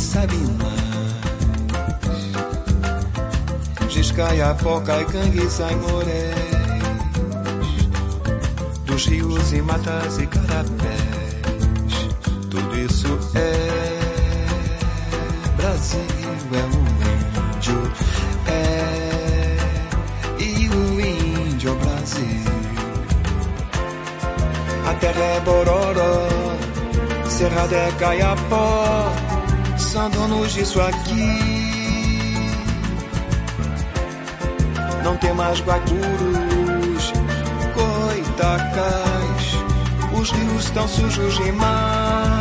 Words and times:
sabe 0.00 0.36
mais. 0.36 0.80
Giscaia, 3.90 4.54
Poca 4.54 5.04
Cangue, 5.04 5.48
Saimorés. 5.50 6.34
Dos 8.86 9.06
rios 9.06 9.52
e 9.52 9.62
matas 9.62 10.18
e 10.18 10.26
carapés. 10.26 11.00
Tudo 12.50 12.78
isso 12.78 13.18
é 13.34 13.98
Brasil, 15.56 16.00
é 16.52 16.64
um 16.76 16.84
índio. 17.56 17.92
É 18.46 19.56
e 20.38 20.68
o 20.68 21.00
índio 21.00 21.72
o 21.72 21.76
Brasil. 21.76 22.50
A 24.86 24.94
terra 24.94 25.20
é 25.20 25.40
Bororó, 25.40 26.28
Cerrada 27.28 27.76
é 27.76 27.92
Caiapó, 27.92 29.12
são 29.90 30.08
donos 30.08 30.52
disso 30.52 30.80
aqui. 30.80 31.74
Não 35.02 35.16
tem 35.16 35.32
mais 35.32 35.60
guaicurus, 35.60 37.12
coitacais, 37.74 39.56
os 40.12 40.30
rios 40.30 40.64
estão 40.64 40.86
sujos 40.86 41.34
demais. 41.38 42.39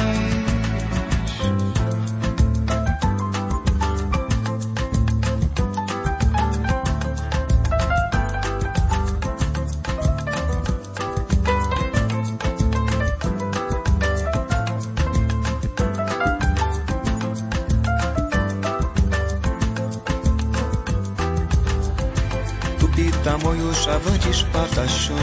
Pataxões 24.89 25.19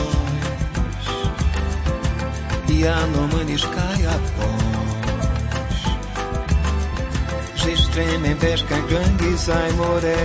E 2.69 2.87
anomanes, 2.87 3.65
caiapós 3.65 4.67
Gestremem, 7.57 8.37
pesca, 8.37 8.77
gangues, 8.89 9.49
aimorés 9.49 10.17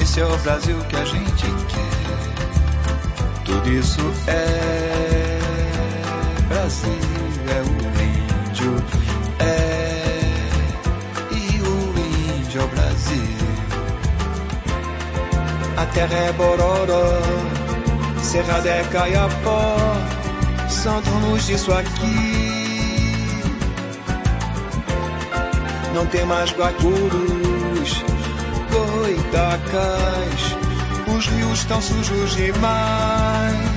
Esse 0.00 0.20
é 0.20 0.26
o 0.26 0.38
Brasil 0.38 0.78
que 0.88 0.96
a 0.96 1.04
gente 1.04 1.46
quer. 1.68 1.88
Tudo 3.44 3.68
isso 3.70 4.00
é 4.28 5.07
É 16.00 16.32
bororó, 16.32 17.20
Serra 18.22 18.60
de 18.60 18.84
Caiapó, 18.88 19.76
sentamos 20.68 21.44
disso 21.44 21.72
aqui. 21.72 23.40
Não 25.92 26.06
tem 26.06 26.24
mais 26.24 26.52
guacurus, 26.52 28.04
goitacas, 28.70 30.56
os 31.14 31.26
rios 31.26 31.58
estão 31.58 31.82
sujos 31.82 32.36
demais. 32.36 33.67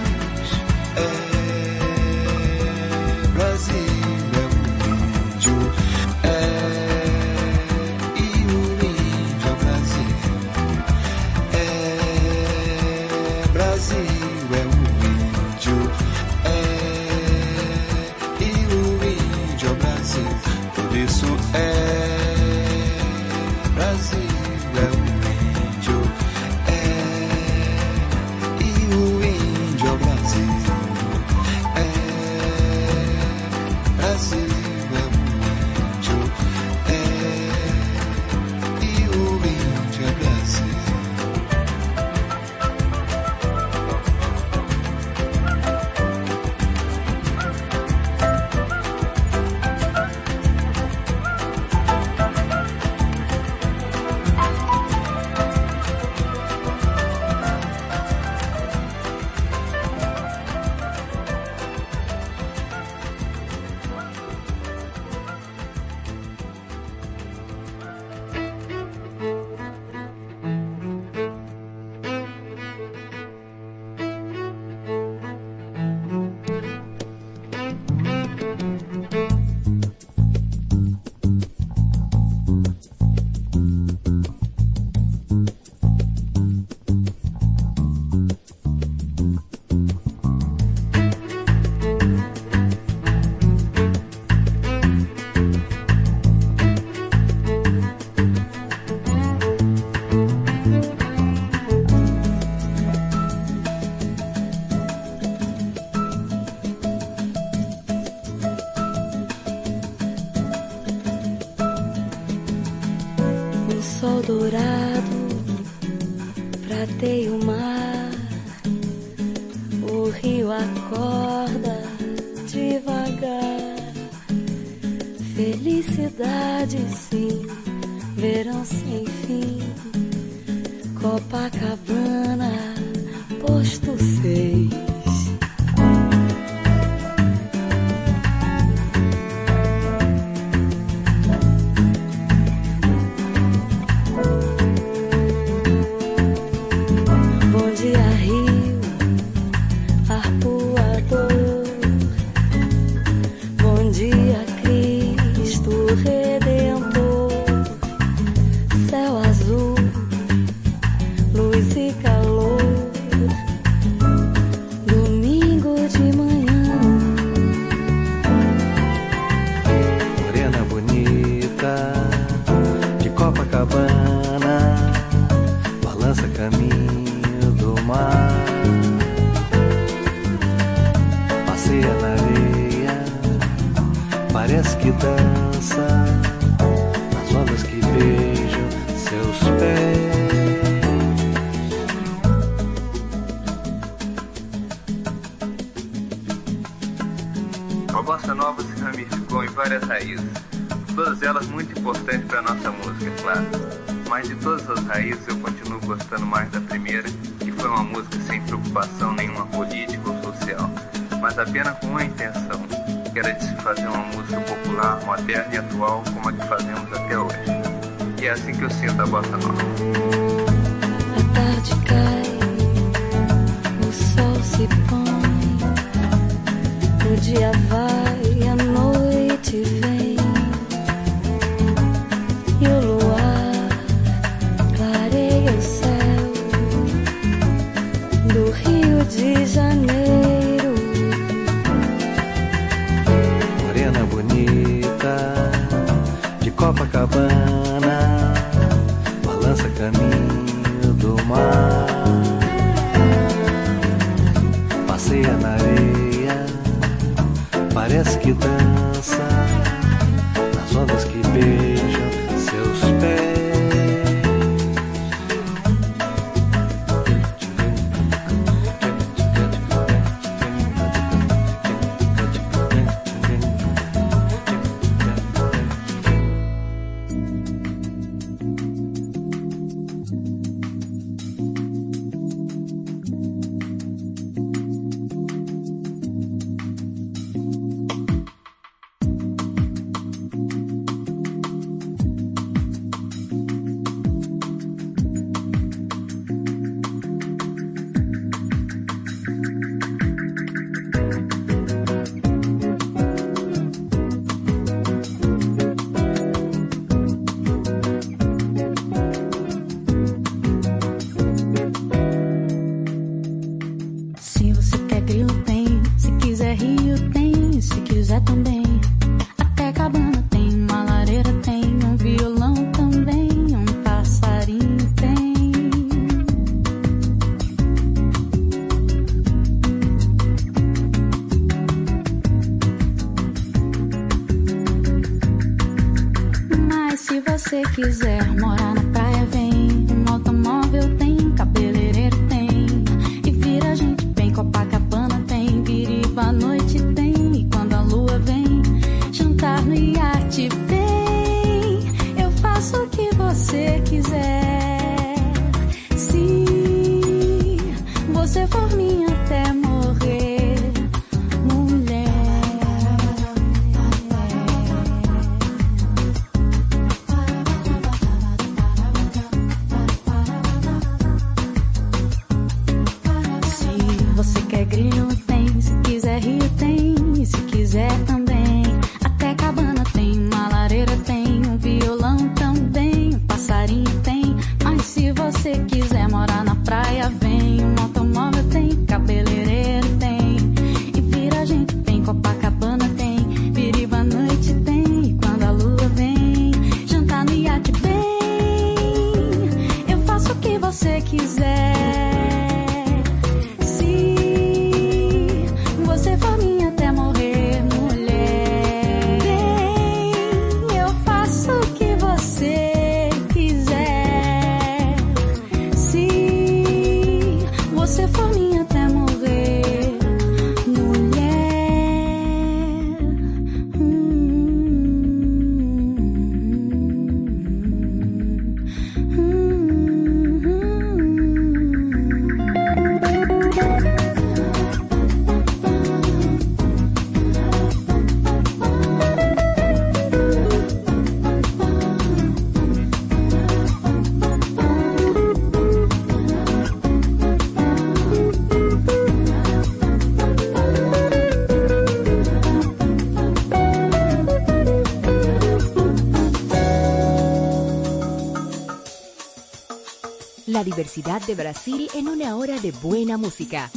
La 460.92 460.96
diversidad 460.96 461.26
de 461.26 461.36
Brasil 461.36 461.90
en 461.94 462.10
una 462.10 462.36
hora 462.36 462.60
de 462.60 462.74
buena 462.74 463.16
música. 463.16 463.72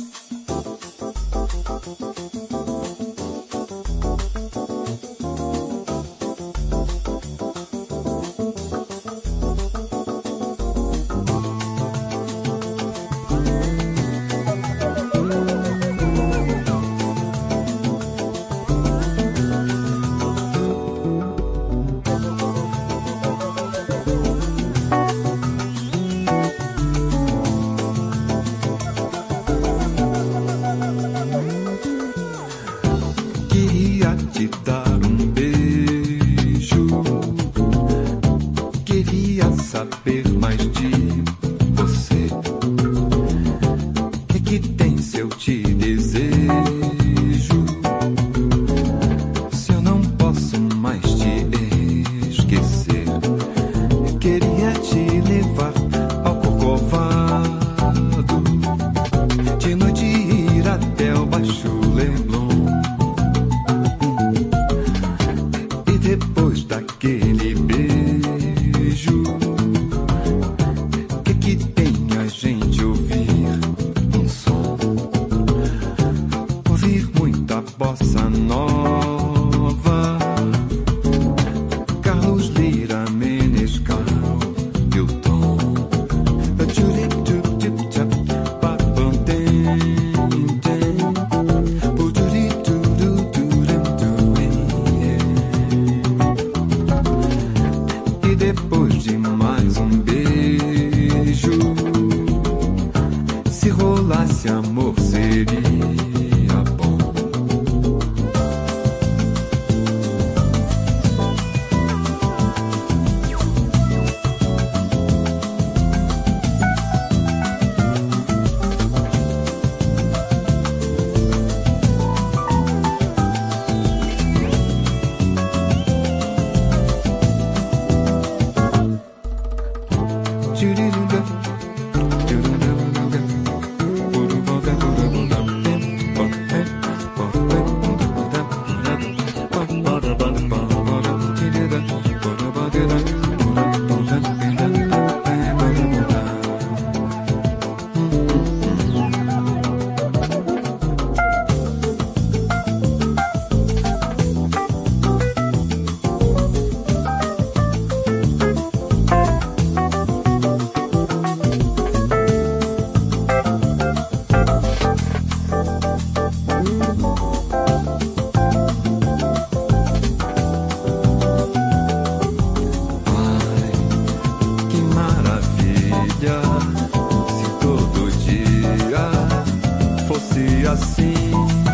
e 180.44 180.66
assim. 180.66 181.73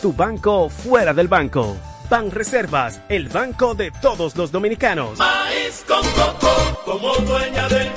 tu 0.00 0.12
banco 0.12 0.68
fuera 0.68 1.12
del 1.12 1.28
banco. 1.28 1.76
Ban 2.08 2.30
Reservas, 2.30 3.00
el 3.08 3.28
banco 3.28 3.74
de 3.74 3.90
todos 3.90 4.36
los 4.36 4.50
dominicanos. 4.50 5.18
Maíz 5.18 5.84
con 5.86 6.02
coco, 6.12 6.82
como 6.84 7.14
dueña 7.16 7.68
del 7.68 7.92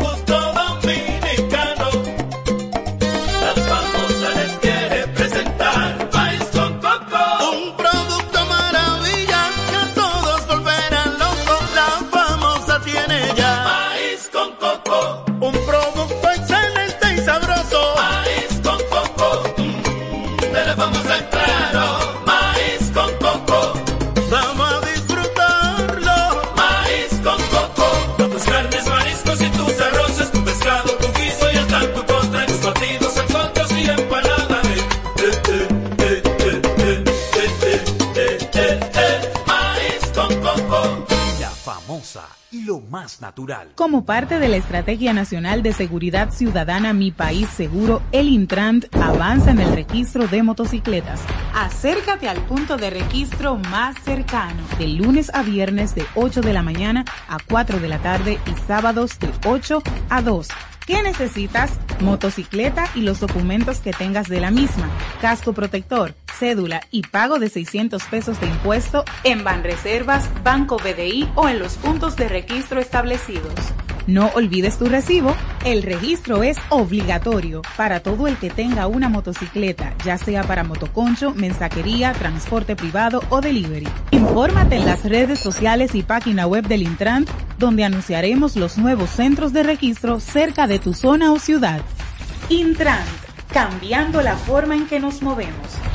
natural. 43.20 43.72
Como 43.76 44.06
parte 44.06 44.40
de 44.40 44.48
la 44.48 44.58
Estrategia 44.58 45.14
Nacional 45.14 45.64
de 45.64 45.74
Seguridad 45.74 46.32
Ciudadana 46.32 46.94
Mi 46.94 47.12
País 47.12 47.50
Seguro, 47.50 48.02
el 48.12 48.28
Intrant 48.28 48.86
avanza 48.96 49.52
en 49.52 49.60
el 49.60 49.74
registro 49.74 50.28
de 50.28 50.44
motocicletas. 50.44 51.22
Acércate 51.54 52.30
al 52.30 52.38
punto 52.46 52.78
de 52.78 52.90
registro 52.90 53.58
más 53.58 53.96
cercano, 54.04 54.62
de 54.78 54.88
lunes 54.88 55.32
a 55.34 55.42
viernes 55.42 55.96
de 55.96 56.06
8 56.16 56.42
de 56.42 56.54
la 56.54 56.64
mañana 56.64 57.06
a 57.28 57.38
4 57.40 57.80
de 57.80 57.88
la 57.88 58.00
tarde 58.00 58.40
y 58.46 58.68
sábados 58.68 59.18
de 59.20 59.30
8 59.46 59.82
a 60.10 60.22
2 60.22 60.48
¿Qué 60.86 61.04
necesitas? 61.04 61.72
Motocicleta 62.02 62.86
y 62.96 63.02
los 63.02 63.20
documentos 63.20 63.80
que 63.80 63.92
tengas 63.92 64.28
de 64.28 64.42
la 64.42 64.50
misma, 64.50 64.90
casco 65.22 65.54
protector, 65.54 66.16
cédula 66.42 66.82
y 66.90 67.04
pago 67.04 67.38
de 67.38 67.50
600 67.50 68.02
pesos 68.06 68.42
de 68.42 68.48
impuesto 68.48 69.06
en 69.24 69.44
Banreservas, 69.44 70.28
Banco 70.44 70.78
BDI 70.78 71.30
o 71.36 71.48
en 71.48 71.60
los 71.60 71.76
puntos 71.76 72.16
de 72.16 72.28
registro 72.28 72.80
establecidos. 72.80 73.54
No 74.08 74.32
olvides 74.34 74.80
tu 74.80 74.86
recibo. 74.86 75.36
El 75.64 75.84
registro 75.84 76.42
es 76.42 76.58
obligatorio 76.70 77.62
para 77.78 78.00
todo 78.00 78.26
el 78.26 78.38
que 78.38 78.50
tenga 78.50 78.88
una 78.88 79.08
motocicleta, 79.08 79.94
ya 80.04 80.18
sea 80.18 80.42
para 80.44 80.64
motoconcho, 80.64 81.36
mensajería, 81.36 82.12
transporte 82.14 82.76
privado 82.76 83.22
o 83.30 83.40
delivery. 83.40 83.88
Infórmate 84.10 84.78
en 84.78 84.88
las 84.88 85.06
redes 85.06 85.38
sociales 85.38 85.94
y 85.94 86.02
página 86.02 86.48
web 86.48 86.66
del 86.68 86.82
Intran, 86.82 87.28
donde 87.60 87.84
anunciaremos 87.84 88.56
los 88.56 88.80
nuevos 88.80 89.12
centros 89.12 89.54
de 89.54 89.62
registro 89.62 90.20
cerca 90.20 90.66
de 90.66 90.80
tu 90.80 90.96
zona 90.96 91.32
o 91.32 91.38
ciudad. 91.38 91.82
Intran, 92.50 93.06
cambiando 93.54 94.24
la 94.24 94.36
forma 94.36 94.76
en 94.76 94.88
que 94.88 95.00
nos 95.00 95.22
movemos 95.22 95.91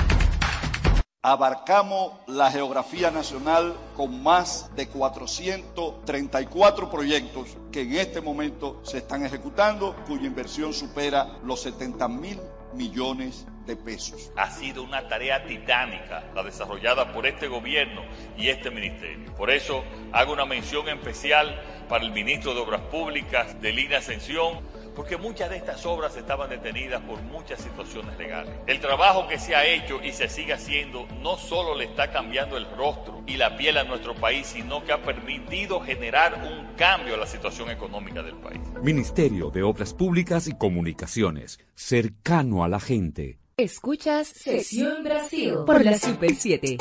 abarcamos 1.27 2.13
la 2.29 2.53
geografía 2.53 3.11
nacional 3.11 3.75
con 3.97 4.23
más 4.23 4.71
de 4.77 4.87
434 4.87 6.89
proyectos 6.89 7.57
que 7.73 7.81
en 7.81 7.95
este 7.95 8.21
momento 8.21 8.81
se 8.85 8.99
están 8.99 9.27
ejecutando, 9.27 9.97
cuya 10.07 10.27
inversión 10.27 10.73
supera 10.73 11.37
los 11.43 11.63
70 11.63 12.07
mil 12.07 12.39
millones 12.75 13.45
de 13.67 13.75
pesos. 13.75 14.31
Ha 14.37 14.53
sido 14.53 14.85
una 14.85 15.09
tarea 15.09 15.45
titánica 15.45 16.23
la 16.33 16.45
desarrollada 16.45 17.13
por 17.13 17.27
este 17.27 17.49
gobierno 17.49 18.03
y 18.39 18.47
este 18.47 18.71
ministerio. 18.71 19.35
Por 19.35 19.51
eso 19.51 19.83
hago 20.13 20.33
una 20.33 20.45
mención 20.45 20.89
especial 20.89 21.61
para 21.89 22.05
el 22.05 22.13
ministro 22.13 22.55
de 22.55 22.61
Obras 22.61 22.83
Públicas 22.83 23.61
de 23.61 23.73
Línea 23.73 23.99
Ascensión, 23.99 24.61
porque 24.97 25.19
muchas 25.19 25.51
de 25.51 25.59
estas 25.59 25.85
obras 25.85 26.17
estaban 26.17 26.49
detenidas 26.49 27.03
por 27.03 27.21
muchas 27.23 27.61
situaciones 27.61 28.17
legales. 28.19 28.53
El 28.67 28.81
trabajo 28.81 29.29
que 29.29 29.39
se 29.39 29.55
ha 29.55 29.67
hecho 29.67 30.03
y 30.03 30.13
se 30.13 30.29
sigue 30.29 30.55
haciendo 30.55 31.07
no 31.23 31.37
solo 31.37 31.77
le 31.77 31.85
está 31.85 32.11
cambiando 32.11 32.57
el 32.57 32.67
rostro 32.71 33.23
y 33.27 33.37
la 33.37 33.57
piel 33.57 33.77
a 33.77 33.85
nuestro 33.85 34.15
país, 34.15 34.47
sino 34.47 34.83
que 34.83 34.93
ha 34.93 35.03
permitido 35.03 35.81
generar 35.81 36.43
un 36.43 36.75
cambio 36.77 37.15
a 37.15 37.19
la 37.19 37.27
situación 37.27 37.71
económica 37.71 38.23
del 38.23 38.37
país. 38.37 38.61
Ministerio 38.83 39.51
de 39.51 39.63
Obras 39.63 39.93
Públicas 39.93 40.49
y 40.49 40.57
Comunicaciones, 40.57 41.61
cercano 41.75 42.65
a 42.65 42.69
la 42.69 42.81
gente. 42.81 43.39
Escuchas 43.59 44.29
Sesión 44.29 45.05
Brasil 45.05 45.55
por 45.67 45.85
la 45.85 45.99
Super 45.99 46.35
7. 46.35 46.79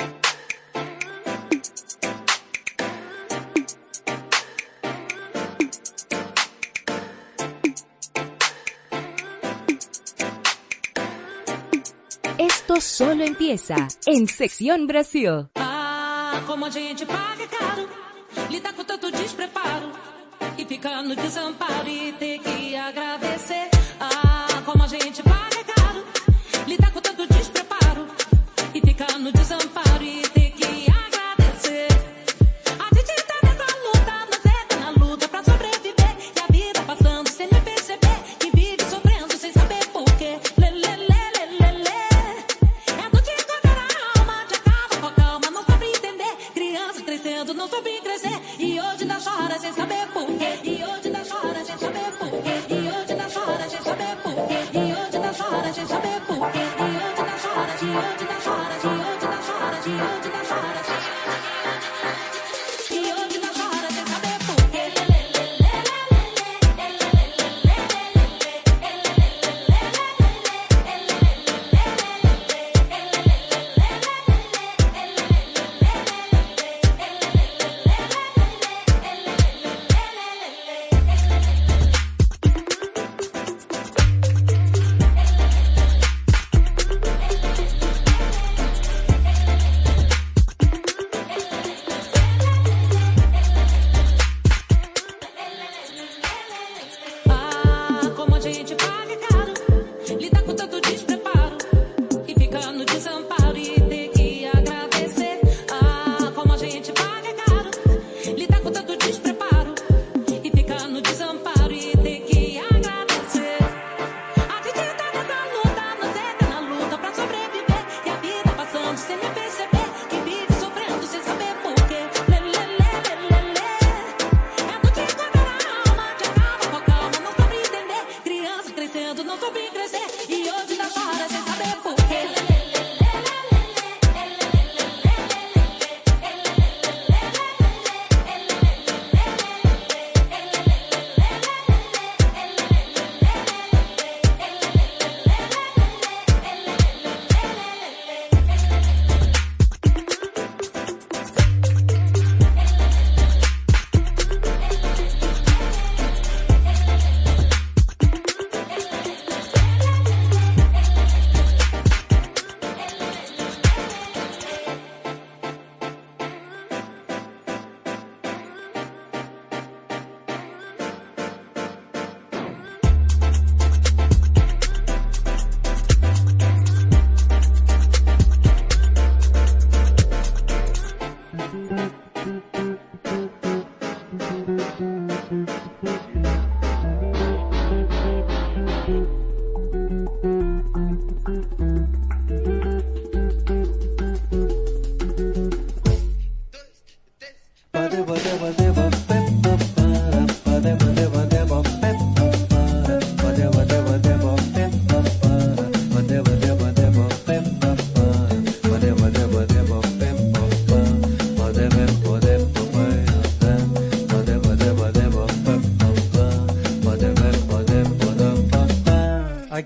Esto 12.68 12.82
solo 12.82 13.24
empieza 13.24 13.76
en 14.08 14.28
Sección 14.28 14.88
Brasil. 14.88 15.48
Ah, 15.54 16.42
como 16.48 16.66
a 16.66 16.72
gente 16.72 17.06
paga 17.06 17.48
caro, 17.48 17.88
lidar 18.50 18.74
com 18.74 18.84
tanto 18.84 19.12
despreparo 19.12 19.92
e 20.58 20.66
ficar 20.66 21.04
no 21.04 21.16
desamparo 21.16 21.88
e 21.88 22.12
ter 22.14 22.40
que 22.40 22.76
agradecer. 22.76 23.75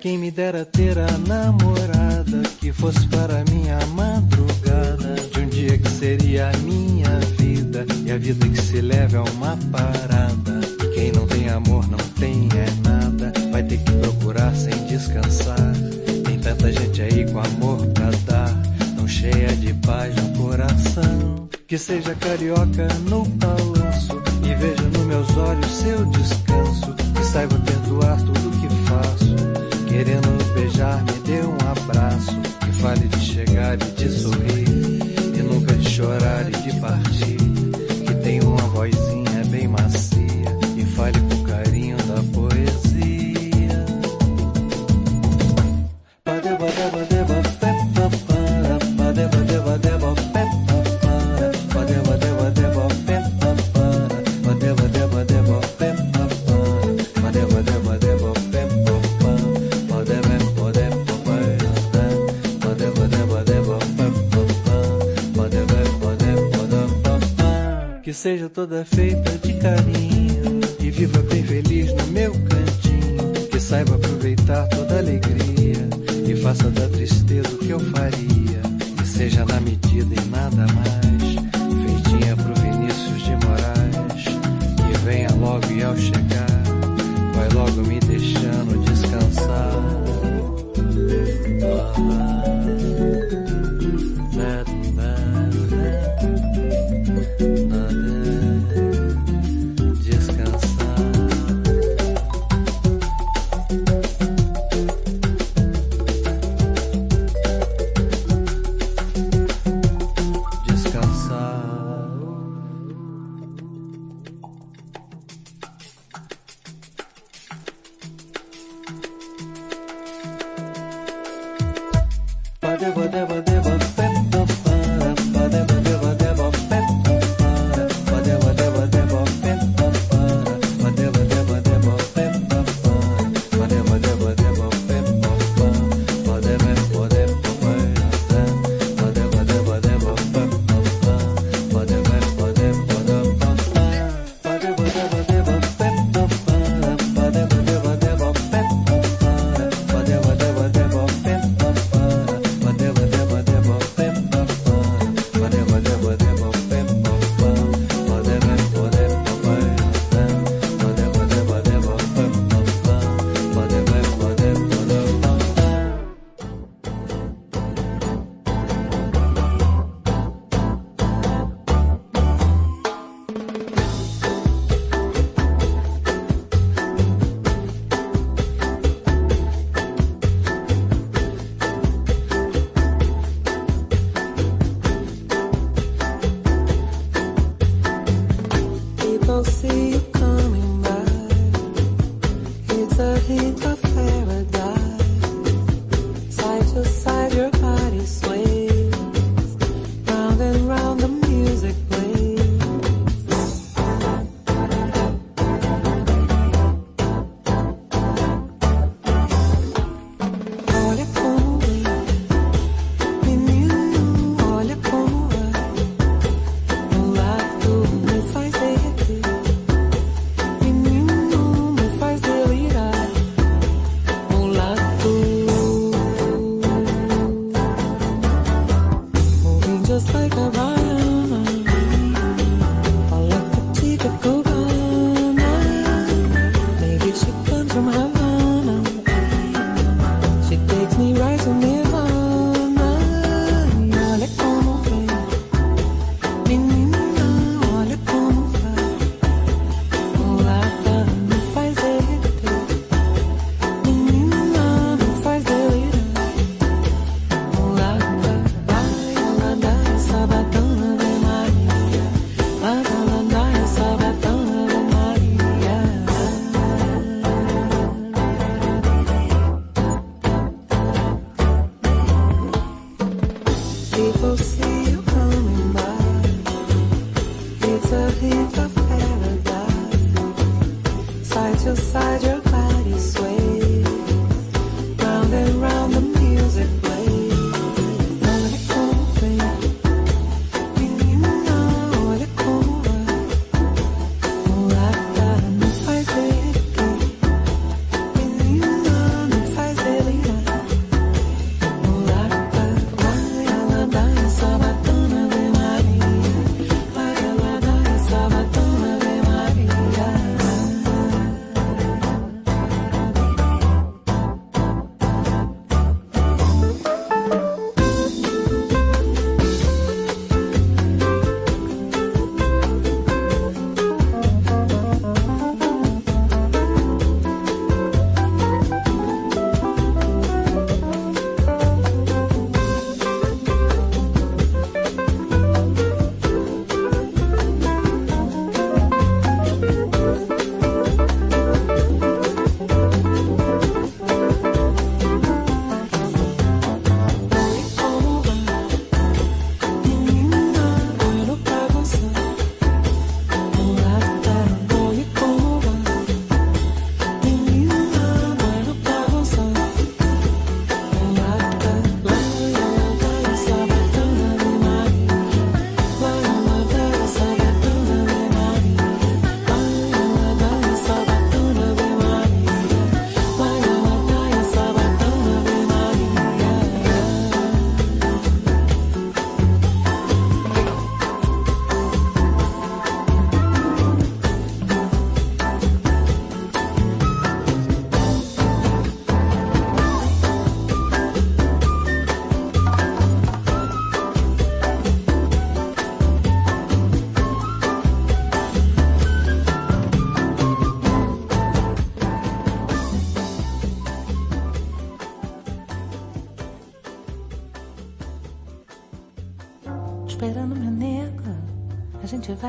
Quem 0.09 0.17
me 0.17 0.31
dera 0.31 0.65
ter 0.65 0.97
a 0.97 1.17
namorada 1.27 2.41
que 2.59 2.73
fosse 2.73 3.07
para 3.09 3.43
minha 3.51 3.77
madrugada. 3.93 5.13
De 5.31 5.39
um 5.39 5.47
dia 5.47 5.77
que 5.77 5.87
seria 5.87 6.49
a 6.49 6.57
minha 6.57 7.19
vida 7.37 7.85
e 8.03 8.11
a 8.11 8.17
vida 8.17 8.49
que 8.49 8.59
se 8.59 8.81
leva 8.81 9.17
é 9.17 9.19
uma 9.19 9.55
parada. 9.71 10.61
Quem 10.95 11.11
não 11.11 11.27
tem 11.27 11.47
amor 11.49 11.87
não 11.87 11.99
tem 12.17 12.49
é 12.57 12.89
nada. 12.89 13.31
Vai 13.51 13.61
ter 13.61 13.77
que 13.77 13.91
procurar 13.91 14.51
sem 14.55 14.73
descansar. 14.87 15.73
Tem 16.25 16.39
tanta 16.39 16.71
gente 16.71 17.03
aí 17.03 17.31
com 17.31 17.39
amor 17.39 17.85
pra 17.89 18.09
dar, 18.25 18.51
tão 18.95 19.07
cheia 19.07 19.55
de 19.57 19.75
paz 19.75 20.15
no 20.15 20.43
coração. 20.43 21.47
Que 21.67 21.77
seja 21.77 22.15
carioca 22.15 22.87
no 23.07 23.25
balanço 23.25 24.19
e 24.43 24.55
veja 24.55 24.81
nos 24.91 25.05
meus 25.05 25.37
olhos 25.37 25.71
seu 25.71 26.03
descanso. 26.07 26.98
shot 30.79 31.08
toda 68.49 68.83
feita 68.83 69.37
de 69.37 69.58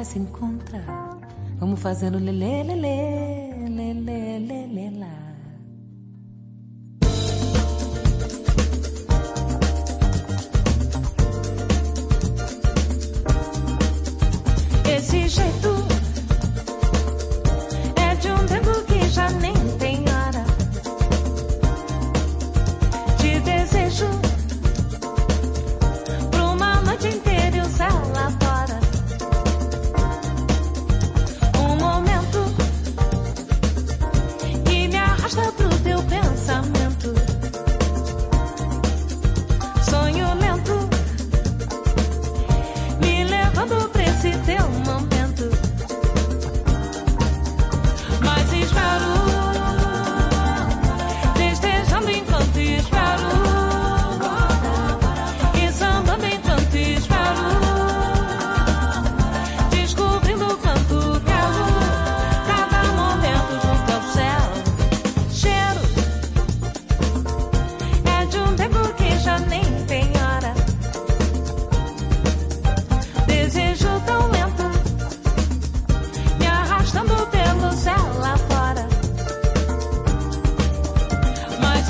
vai 0.00 0.04
se 0.06 0.18
encontrar. 0.18 1.18
Vamos 1.58 1.78
fazendo 1.78 2.18
lelê, 2.18 2.62
lelê, 2.62 3.09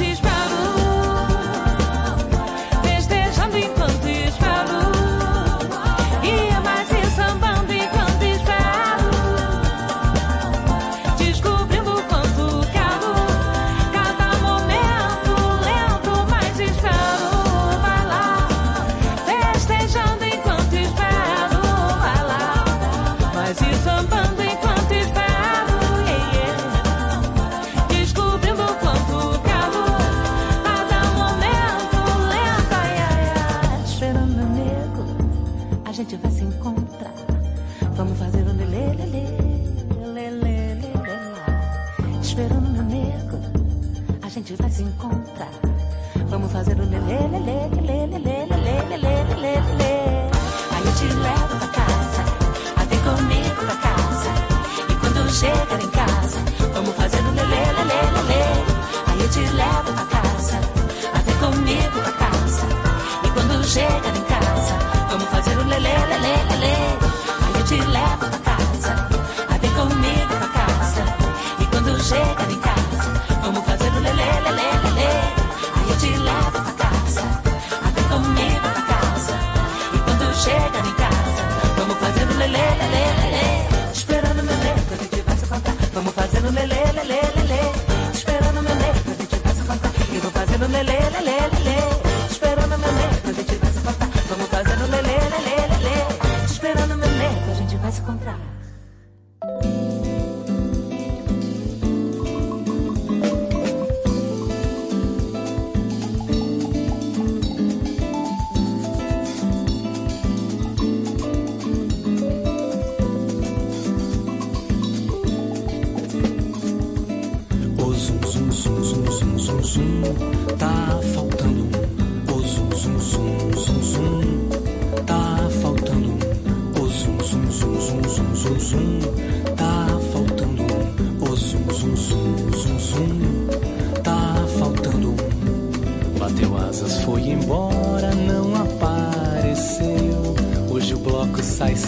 she's 0.00 0.22
right. 0.22 0.39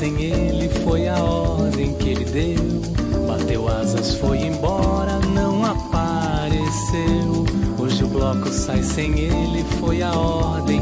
Sem 0.02 0.20
ele 0.20 0.68
foi 0.68 1.06
a 1.06 1.14
ordem 1.14 1.94
que 1.94 2.08
ele 2.08 2.24
deu. 2.24 3.24
Bateu 3.24 3.68
asas, 3.68 4.16
foi 4.16 4.38
embora, 4.38 5.20
não 5.32 5.64
apareceu. 5.64 7.46
Hoje 7.78 8.02
o 8.02 8.08
bloco 8.08 8.50
sai 8.50 8.82
sem 8.82 9.16
ele, 9.16 9.62
foi 9.78 10.02
a 10.02 10.10
ordem 10.10 10.81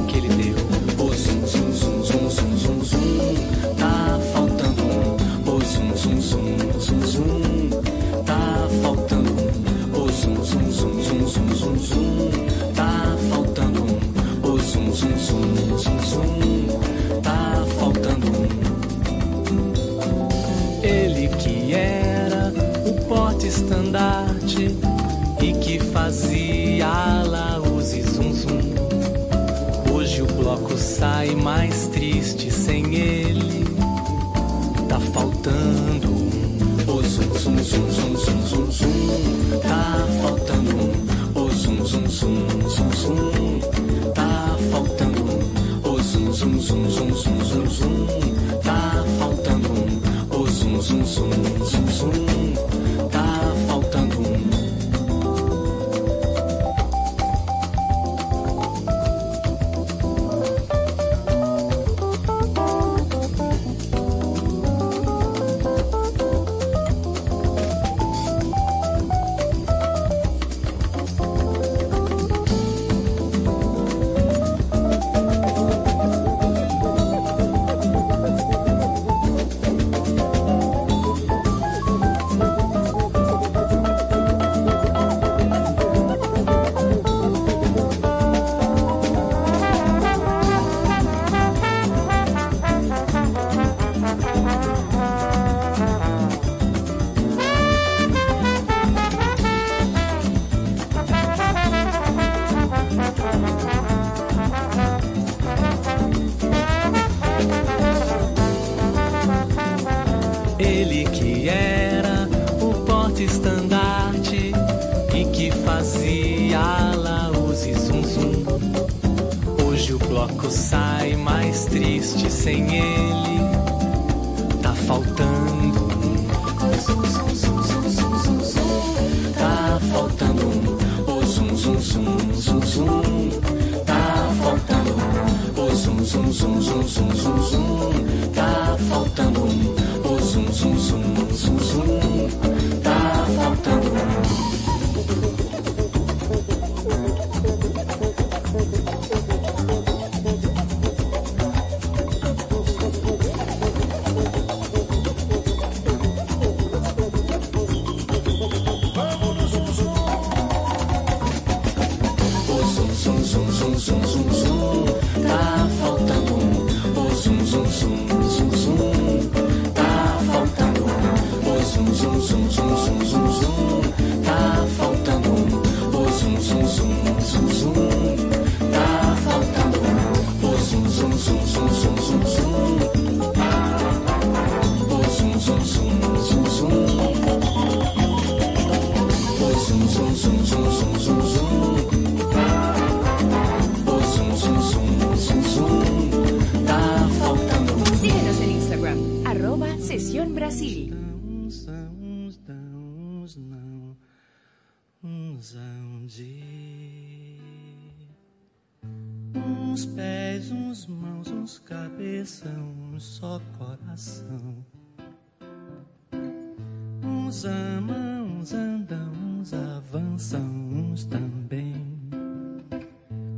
Uns 217.30 217.44
amam, 217.44 218.40
uns 218.40 218.52
andam, 218.52 219.12
uns 219.38 219.54
avançam, 219.54 220.40
uns 220.40 221.04
também. 221.04 221.76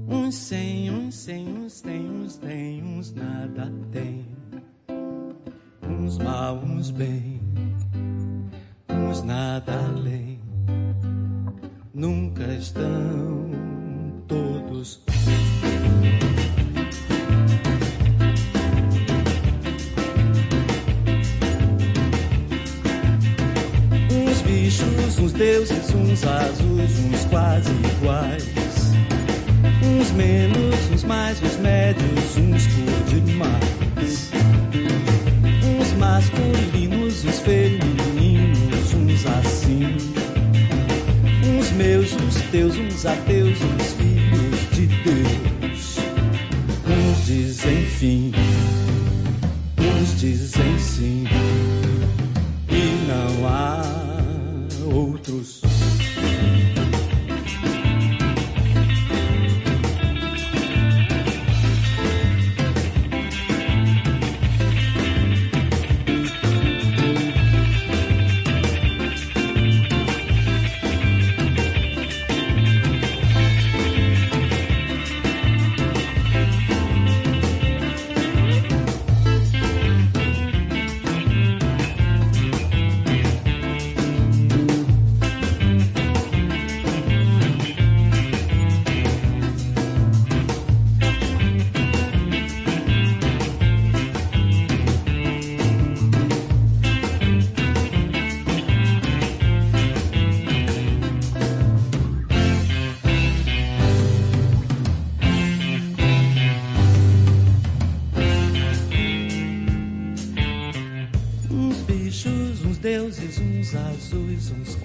Uns 0.08 0.34
sem, 0.34 0.90
uns 0.90 1.14
sem, 1.14 1.46
uns 1.46 1.82
tem, 1.82 2.10
uns 2.10 2.38
tem, 2.38 2.82
uns 2.82 3.12
nada 3.12 3.70
tem. 3.90 4.24
Uns 5.86 6.16
mal, 6.16 6.56
uns 6.56 6.90
bem, 6.90 7.38
uns 8.88 9.22
nada 9.24 9.74
além. 9.84 10.40
Nunca 11.92 12.44
estão 12.54 13.01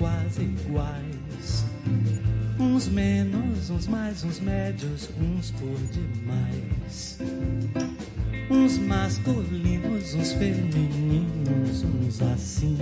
quase 0.08 0.42
iguais. 0.42 1.66
Uns 2.60 2.88
menos, 2.88 3.70
uns 3.70 3.88
mais, 3.88 4.24
uns 4.24 4.40
médios, 4.40 5.10
uns 5.20 5.52
por 5.52 5.78
demais. 5.92 7.20
Uns 8.50 8.78
masculinos, 8.78 10.14
uns 10.14 10.32
femininos, 10.34 11.84
uns 11.84 12.22
assim. 12.22 12.78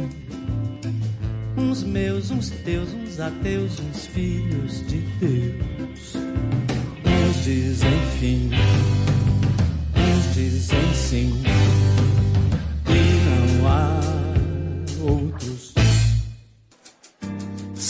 Uns 1.58 1.84
meus, 1.84 2.30
uns 2.32 2.50
teus, 2.50 2.94
uns 2.94 3.20
ateus, 3.20 3.80
uns 3.80 4.06
filhos 4.08 4.86
de 4.88 5.02
Deus. 5.20 6.16
Uns 7.06 7.44
dizem 7.44 8.02
fim, 8.20 8.50
uns 9.96 10.36
dizem 10.36 10.94
sim. 10.94 11.85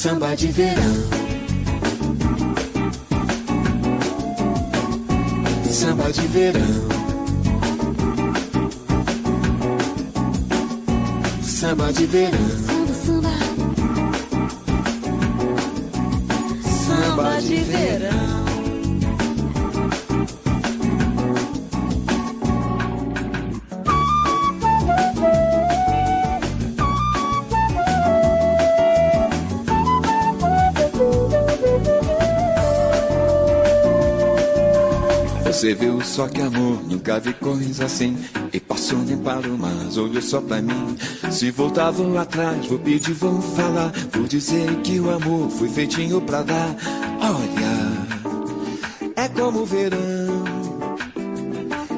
Samba 0.05 0.35
de 0.35 0.47
verão. 0.49 0.93
Samba 5.67 6.11
de 6.11 6.27
verão. 6.27 6.61
Samba 11.41 11.91
de 11.91 12.05
verão. 12.05 12.74
Você 35.65 35.73
viu 35.73 35.99
só 36.01 36.27
que 36.27 36.39
amor, 36.41 36.79
nunca 36.87 37.19
vi 37.19 37.33
coisa 37.33 37.85
assim. 37.85 38.15
E 38.53 38.59
passou 38.59 38.99
nem 38.99 39.17
parou, 39.17 39.57
mas 39.57 39.97
olhou 39.97 40.21
só 40.21 40.39
pra 40.39 40.61
mim. 40.61 40.95
Se 41.31 41.49
voltar, 41.49 41.89
vou 41.89 42.15
atrás, 42.19 42.67
vou 42.67 42.77
pedir, 42.77 43.13
vou 43.13 43.41
falar. 43.41 43.91
Vou 44.13 44.27
dizer 44.27 44.71
que 44.83 44.99
o 44.99 45.09
amor 45.09 45.49
foi 45.49 45.67
feitinho 45.67 46.21
pra 46.21 46.43
dar. 46.43 46.69
Olha, 47.19 47.89
é 49.15 49.27
como 49.29 49.61
o 49.61 49.65
verão. 49.65 50.43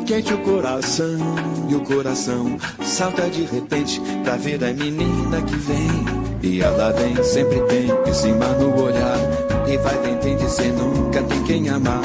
Quente 0.05 0.34
o 0.34 0.38
coração, 0.43 1.20
e 1.68 1.76
o 1.76 1.82
coração 1.82 2.57
salta 2.82 3.30
de 3.30 3.43
repente 3.43 4.01
pra 4.24 4.38
ver 4.38 4.63
a 4.63 4.72
menina 4.72 5.41
que 5.41 5.55
vem. 5.57 6.05
E 6.41 6.61
ela 6.61 6.93
vem, 6.93 7.22
sempre 7.22 7.59
tem 7.63 7.88
em 7.88 8.13
cima 8.13 8.47
no 8.53 8.82
olhar. 8.82 9.20
E 9.68 9.78
vai 9.80 9.97
tentar 9.97 10.41
dizer 10.41 10.72
nunca 10.72 11.22
tem 11.24 11.43
quem 11.43 11.68
amar. 11.68 11.99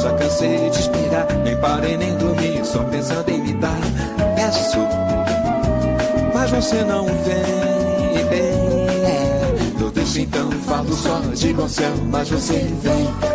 Já 0.00 0.12
cansei 0.14 0.70
de 0.70 0.80
esperar. 0.80 1.26
Nem 1.44 1.56
parei 1.56 1.96
nem 1.96 2.16
dormi, 2.16 2.60
só 2.64 2.82
pensando 2.84 3.28
em 3.28 3.40
me 3.40 3.52
dar. 3.54 3.78
Peço, 4.34 4.78
mas 6.34 6.50
você 6.50 6.82
não 6.84 7.06
vem. 7.06 8.24
Bem, 8.28 8.40
é. 9.06 9.54
Eu 9.80 9.90
deixo 9.90 10.20
então, 10.20 10.50
falo 10.66 10.92
só 10.92 11.20
de 11.34 11.54
céu, 11.68 11.92
mas 12.10 12.28
você 12.28 12.70
vem. 12.82 13.27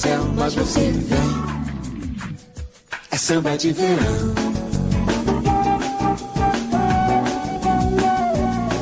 Você, 0.00 0.16
mas 0.34 0.54
você 0.54 0.80
vem. 0.80 1.18
É 3.10 3.16
samba 3.16 3.56
de 3.56 3.72
verão. 3.72 4.34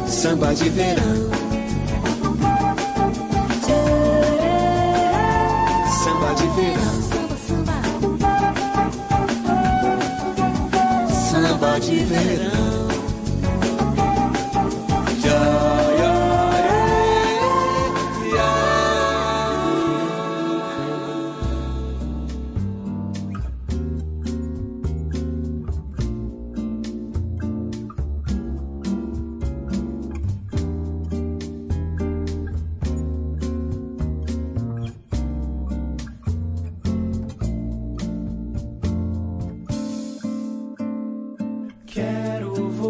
Samba 0.07 0.55
de 0.55 0.69
verão. 0.69 1.48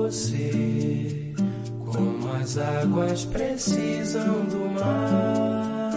você, 0.09 1.35
como 1.85 2.33
as 2.41 2.57
águas 2.57 3.27
precisam 3.27 4.47
do 4.47 4.81
mar. 4.81 5.93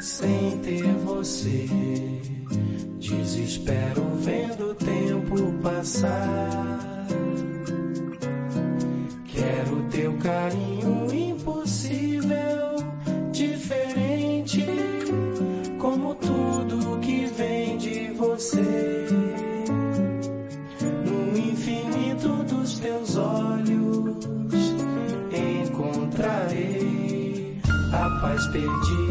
Sem 0.00 0.58
ter 0.60 0.90
você, 1.04 1.66
desespero 2.98 4.02
vendo 4.20 4.70
o 4.70 4.74
tempo 4.74 5.52
passar. 5.62 6.87
Chỉ 28.58 29.07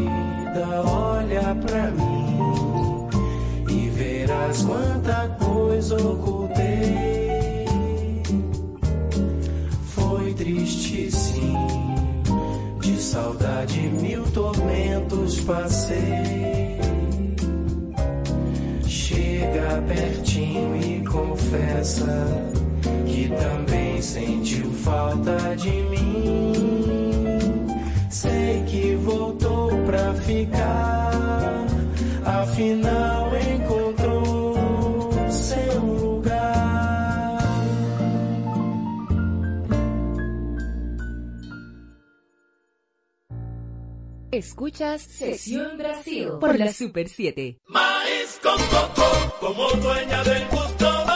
Escuchas 44.78 45.02
Sesión 45.02 45.76
Brasil 45.76 46.28
por 46.38 46.56
la 46.56 46.72
Super 46.72 47.08
7. 47.08 47.58
Maíz 47.66 48.38
con 48.40 48.56
coco, 48.68 49.36
como 49.40 49.68
dueña 49.70 50.22
del 50.22 50.46
gusto 50.46 51.07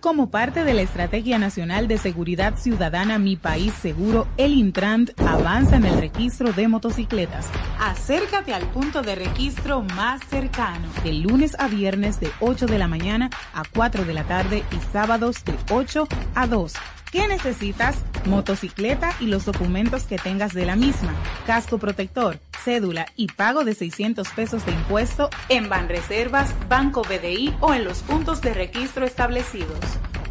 Como 0.00 0.30
parte 0.30 0.64
de 0.64 0.74
la 0.74 0.82
Estrategia 0.82 1.38
Nacional 1.38 1.88
de 1.88 1.98
Seguridad 1.98 2.56
Ciudadana 2.56 3.18
Mi 3.18 3.36
País 3.36 3.72
Seguro, 3.72 4.28
el 4.36 4.52
Intrant 4.52 5.18
avanza 5.20 5.76
en 5.76 5.86
el 5.86 5.98
registro 5.98 6.52
de 6.52 6.68
motocicletas. 6.68 7.46
Acércate 7.80 8.52
al 8.52 8.66
punto 8.68 9.02
de 9.02 9.14
registro 9.14 9.82
más 9.82 10.20
cercano, 10.28 10.88
de 11.02 11.12
lunes 11.14 11.56
a 11.58 11.68
viernes 11.68 12.20
de 12.20 12.30
8 12.40 12.66
de 12.66 12.78
la 12.78 12.88
mañana 12.88 13.30
a 13.54 13.62
4 13.74 14.04
de 14.04 14.14
la 14.14 14.24
tarde 14.24 14.62
y 14.70 14.92
sábados 14.92 15.44
de 15.44 15.54
8 15.70 16.06
a 16.34 16.46
2. 16.46 16.74
¿Qué 17.14 17.28
necesitas? 17.28 17.94
Motocicleta 18.24 19.12
y 19.20 19.26
los 19.26 19.44
documentos 19.44 20.02
que 20.02 20.16
tengas 20.16 20.52
de 20.52 20.66
la 20.66 20.74
misma, 20.74 21.14
casco 21.46 21.78
protector, 21.78 22.40
cédula 22.64 23.06
y 23.14 23.28
pago 23.28 23.62
de 23.64 23.72
600 23.72 24.26
pesos 24.30 24.66
de 24.66 24.72
impuesto 24.72 25.30
en 25.48 25.68
Banreservas, 25.68 26.52
Banco 26.68 27.02
BDI 27.02 27.54
o 27.60 27.72
en 27.72 27.84
los 27.84 27.98
puntos 28.02 28.40
de 28.40 28.52
registro 28.52 29.06
establecidos. 29.06 29.78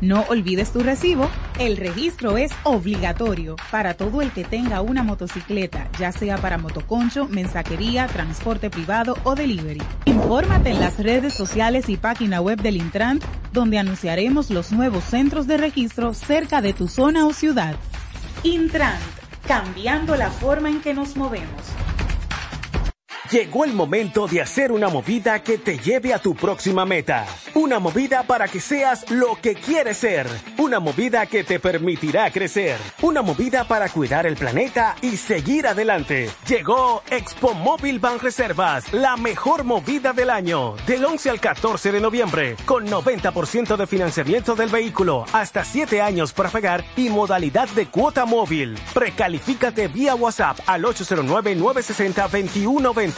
No 0.04 0.26
olvides 0.28 0.74
tu 0.74 0.82
recibo, 0.82 1.30
el 1.60 1.78
registro 1.78 2.38
es 2.38 2.52
obligatorio 2.64 3.56
para 3.72 3.94
todo 3.94 4.22
el 4.22 4.32
que 4.32 4.44
tenga 4.44 4.82
una 4.82 5.02
motocicleta, 5.02 5.88
ya 5.98 6.12
sea 6.12 6.38
para 6.40 6.58
motoconcho, 6.58 7.30
mensajería, 7.30 8.08
transporte 8.08 8.70
privado 8.70 9.16
o 9.24 9.34
delivery. 9.34 9.82
Infórmate 10.04 10.72
en 10.72 10.82
las 10.82 11.00
redes 11.00 11.34
sociales 11.34 11.88
y 11.88 11.96
página 11.96 12.42
web 12.42 12.62
del 12.62 12.76
Intran, 12.76 13.22
donde 13.54 13.80
anunciaremos 13.80 14.50
los 14.50 14.74
nuevos 14.74 15.06
centros 15.06 15.48
de 15.48 15.56
registro 15.56 16.14
cerca 16.14 16.62
de 16.62 16.74
tu 16.74 16.90
zona 16.90 17.26
o 17.26 17.32
ciudad. 17.32 17.78
Intran, 18.44 19.00
cambiando 19.48 20.18
la 20.18 20.32
forma 20.32 20.68
en 20.70 20.82
que 20.82 20.94
nos 20.94 21.16
movemos. 21.16 21.62
Llegó 23.34 23.66
el 23.66 23.74
momento 23.74 24.28
de 24.28 24.42
hacer 24.42 24.72
una 24.72 24.90
movida 24.90 25.42
que 25.42 25.58
te 25.58 25.80
lleve 25.80 26.14
a 26.14 26.20
tu 26.20 26.36
próxima 26.36 26.86
meta. 26.86 27.26
Una 27.56 27.80
movida 27.80 28.22
para 28.22 28.48
que 28.48 28.60
seas 28.60 29.10
lo 29.10 29.40
que 29.42 29.56
quieres 29.56 29.98
ser. 29.98 30.28
Una 30.60 30.80
movida 30.80 31.26
que 31.26 31.44
te 31.44 31.60
permitirá 31.60 32.30
crecer. 32.30 32.78
Una 33.02 33.24
movida 33.24 33.64
para 33.64 33.90
cuidar 33.90 34.28
el 34.28 34.36
planeta 34.36 34.96
y 35.02 35.18
seguir 35.18 35.66
adelante. 35.66 36.30
Llegó 36.48 37.02
Expo 37.10 37.56
Móvil 37.56 37.98
Banreservas, 37.98 38.94
la 38.94 39.18
mejor 39.18 39.64
movida 39.64 40.14
del 40.14 40.30
año. 40.30 40.76
Del 40.86 41.04
11 41.04 41.32
al 41.32 41.40
14 41.40 41.92
de 41.92 42.02
noviembre, 42.02 42.56
con 42.66 42.86
90% 42.88 43.78
de 43.78 43.88
financiamiento 43.88 44.54
del 44.54 44.70
vehículo, 44.70 45.26
hasta 45.34 45.66
7 45.66 46.04
años 46.04 46.34
para 46.34 46.52
pagar 46.52 46.86
y 46.96 47.10
modalidad 47.10 47.68
de 47.70 47.88
cuota 47.88 48.26
móvil. 48.26 48.78
Precalifícate 48.94 49.88
vía 49.88 50.14
WhatsApp 50.14 50.60
al 50.68 50.86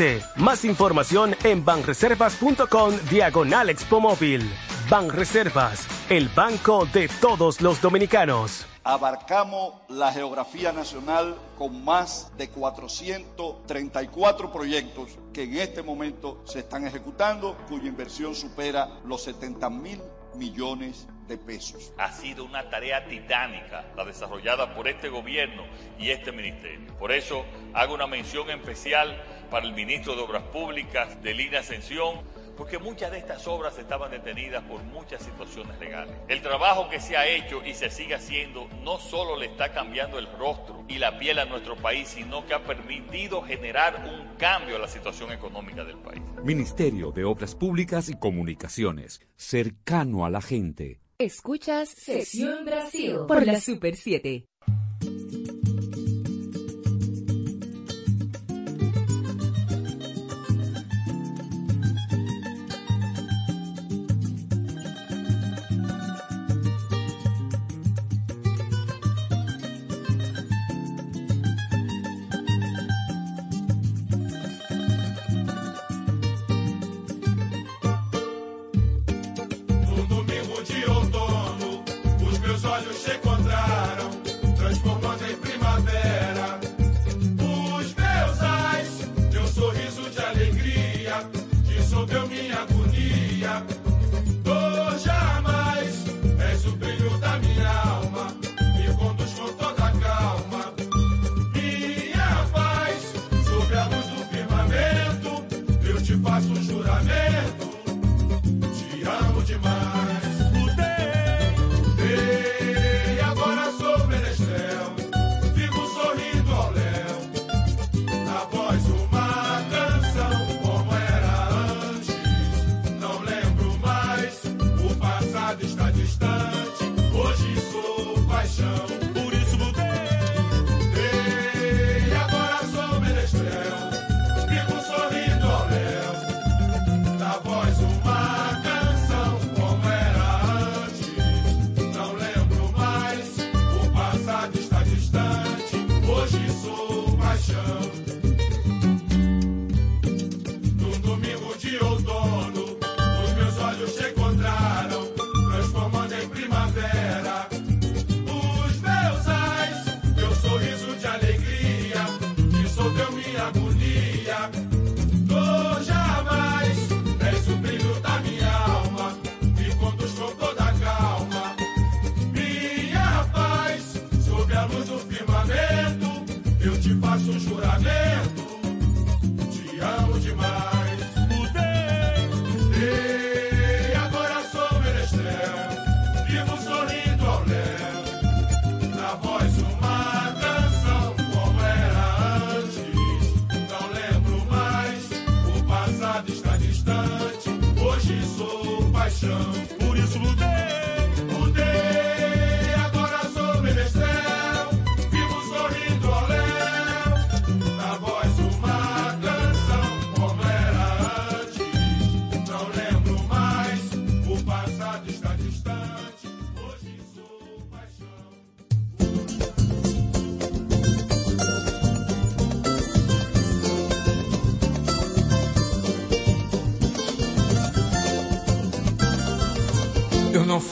809-960-2120. 0.05 0.35
Más 0.37 0.65
información 0.65 1.35
en 1.43 1.63
banreservas.com 1.63 2.95
diagonal 3.09 3.69
Expo 3.69 3.99
Móvil. 3.99 4.51
Banreservas, 4.89 5.87
el 6.09 6.29
banco 6.29 6.85
de 6.85 7.09
todos 7.19 7.61
los 7.61 7.81
dominicanos. 7.81 8.65
Abarcamos 8.83 9.73
la 9.89 10.13
geografía 10.13 10.71
nacional 10.71 11.35
con 11.57 11.83
más 11.83 12.31
de 12.37 12.49
434 12.49 14.51
proyectos 14.51 15.17
que 15.33 15.43
en 15.43 15.57
este 15.57 15.81
momento 15.81 16.43
se 16.45 16.59
están 16.59 16.85
ejecutando, 16.85 17.57
cuya 17.67 17.87
inversión 17.87 18.35
supera 18.35 18.99
los 19.03 19.23
70 19.23 19.71
mil 19.71 19.99
millones 20.35 21.07
de 21.27 21.39
pesos. 21.39 21.91
Ha 21.97 22.11
sido 22.11 22.45
una 22.45 22.69
tarea 22.69 23.07
titánica 23.07 23.85
la 23.97 24.05
desarrollada 24.05 24.75
por 24.75 24.87
este 24.87 25.09
gobierno 25.09 25.63
y 25.97 26.11
este 26.11 26.31
ministerio. 26.31 26.95
Por 26.97 27.11
eso 27.11 27.43
hago 27.73 27.95
una 27.95 28.05
mención 28.05 28.51
especial 28.51 29.19
para 29.45 29.65
el 29.65 29.73
ministro 29.73 30.15
de 30.15 30.21
Obras 30.21 30.43
Públicas 30.43 31.21
de 31.21 31.33
Línea 31.33 31.61
Ascensión, 31.61 32.21
porque 32.57 32.79
muchas 32.79 33.11
de 33.11 33.17
estas 33.17 33.47
obras 33.47 33.77
estaban 33.77 34.11
detenidas 34.11 34.63
por 34.63 34.81
muchas 34.83 35.21
situaciones 35.23 35.79
legales. 35.79 36.15
El 36.27 36.41
trabajo 36.41 36.89
que 36.89 36.99
se 36.99 37.17
ha 37.17 37.27
hecho 37.27 37.61
y 37.65 37.73
se 37.73 37.89
sigue 37.89 38.15
haciendo 38.15 38.67
no 38.83 38.97
solo 38.97 39.37
le 39.37 39.47
está 39.47 39.73
cambiando 39.73 40.19
el 40.19 40.27
rostro 40.37 40.85
y 40.87 40.97
la 40.97 41.19
piel 41.19 41.39
a 41.39 41.45
nuestro 41.45 41.75
país, 41.75 42.07
sino 42.07 42.45
que 42.45 42.53
ha 42.53 42.63
permitido 42.63 43.41
generar 43.41 44.05
un 44.07 44.35
cambio 44.37 44.77
a 44.77 44.79
la 44.79 44.87
situación 44.87 45.31
económica 45.31 45.83
del 45.83 45.97
país. 45.97 46.21
Ministerio 46.43 47.11
de 47.11 47.25
Obras 47.25 47.55
Públicas 47.55 48.09
y 48.09 48.17
Comunicaciones, 48.17 49.21
cercano 49.35 50.25
a 50.25 50.29
la 50.29 50.41
gente. 50.41 51.01
Escuchas 51.17 51.89
Sesión 51.89 52.65
Brasil 52.65 53.19
por 53.25 53.45
la 53.45 53.61
Super 53.61 53.95
7. 53.95 54.45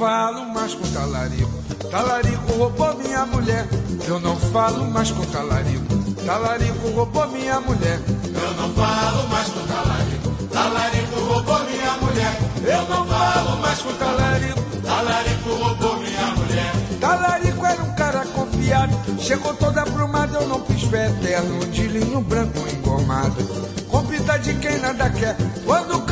Falo 0.03 0.45
mais 0.47 0.73
com 0.73 0.85
talarico. 0.91 1.63
Talarico 1.89 2.53
roubou 2.57 2.93
minha 2.97 3.25
mulher. 3.25 3.65
Eu 4.05 4.19
não 4.19 4.35
falo 4.35 4.83
mais 4.91 5.09
com 5.11 5.25
talarico. 5.27 5.95
Talarico 6.25 6.89
roubou 6.89 7.27
minha 7.29 7.61
mulher. 7.61 8.01
Eu 8.25 8.53
não 8.55 8.73
falo 8.73 9.29
mais 9.29 9.47
com 9.47 9.65
talarico. 9.65 10.29
Talarico 10.51 11.19
roubou 11.21 11.59
minha 11.63 11.93
mulher. 12.01 12.37
Eu 12.65 12.89
não 12.89 13.07
falo 13.07 13.57
mais 13.61 13.79
com 13.79 13.93
talarico. 13.93 14.59
Talarico 14.83 15.49
roubou 15.49 15.97
minha 15.99 16.25
mulher. 16.35 16.73
Talarico 16.99 17.65
era 17.65 17.83
um 17.83 17.95
cara 17.95 18.25
confiado. 18.25 18.93
Chegou 19.19 19.53
toda 19.53 19.83
aprumada, 19.83 20.37
eu 20.37 20.47
não 20.49 20.59
quis 20.63 20.83
pé 20.83 21.07
eterno. 21.11 21.65
De 21.67 21.87
linho 21.87 22.19
branco 22.19 22.59
engomado. 22.67 23.41
Com 23.87 24.03
pinta 24.05 24.37
de 24.37 24.53
quem 24.55 24.79
nada 24.79 25.09
quer. 25.11 25.37
Quando 25.65 25.95
um 25.95 26.05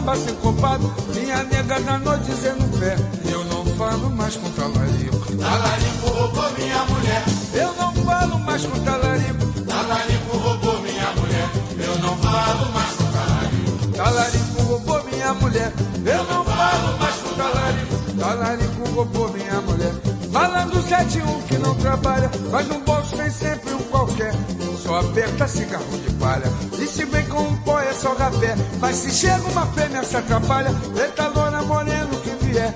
samba 0.00 0.16
sincopado, 0.16 0.94
minha 1.14 1.42
nega 1.44 1.78
danou 1.80 2.16
dizendo 2.18 2.78
pé. 2.78 2.96
Eu 3.30 3.44
não 3.44 3.64
falo 3.76 4.10
mais 4.10 4.34
com 4.36 4.50
talarico. 4.50 5.36
Talarico 5.36 6.08
roubou 6.08 6.50
minha 6.58 6.84
mulher. 6.84 7.24
Eu 7.52 7.74
não 7.74 7.92
falo 8.04 8.38
mais 8.38 8.64
com 8.64 8.80
talarico. 8.80 9.64
Talarico 9.66 10.36
roubou 10.36 10.80
minha 10.80 11.12
mulher. 11.12 11.50
Eu 11.78 11.98
não 11.98 12.16
falo 12.16 12.72
mais 12.72 12.90
com 12.96 13.04
talarico. 13.04 13.86
Talarico 13.96 14.62
roubou 14.62 15.04
minha 15.04 15.34
mulher. 15.34 15.72
Eu 16.06 16.24
não 16.24 16.44
falo 16.44 16.98
mais 16.98 17.16
com 17.16 17.34
talarico. 17.34 17.96
Talarico 18.18 18.90
roubou 18.94 19.28
minha 19.32 19.60
mulher. 19.60 19.92
Malandro 20.30 20.82
71 20.82 21.42
que 21.42 21.58
não 21.58 21.74
trabalha, 21.74 22.30
mas 22.50 22.66
no 22.68 22.80
bolso 22.80 23.16
tem 23.16 23.30
sempre 23.30 23.74
um. 23.74 23.79
Aperta 25.10 25.48
cigarro 25.48 25.98
de 25.98 26.14
palha. 26.14 26.46
E 26.78 26.86
se 26.86 27.04
vem 27.04 27.26
com 27.26 27.42
um 27.42 27.56
pó 27.62 27.80
é 27.80 27.92
só 27.92 28.14
rapé. 28.14 28.54
Mas 28.78 28.94
se 28.94 29.10
chega 29.10 29.42
uma 29.48 29.66
fêmea 29.66 30.04
se 30.04 30.16
atrapalha. 30.16 30.70
Preta 30.94 31.26
lona 31.26 31.62
moreno 31.62 32.16
que 32.20 32.30
vier. 32.46 32.72